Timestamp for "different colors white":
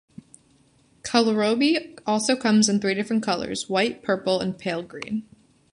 2.95-4.01